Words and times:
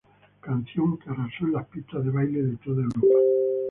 Canción 0.39 0.97
que 0.97 1.11
arrasó 1.11 1.45
en 1.45 1.63
pistas 1.65 2.03
de 2.03 2.09
baile 2.09 2.41
por 2.53 2.57
toda 2.65 2.81
Europa. 2.81 3.05